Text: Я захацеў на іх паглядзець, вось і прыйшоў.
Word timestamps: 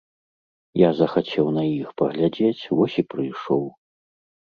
Я 0.81 0.89
захацеў 1.01 1.53
на 1.59 1.63
іх 1.77 1.87
паглядзець, 2.03 2.69
вось 2.83 3.01
і 3.05 3.09
прыйшоў. 3.15 3.63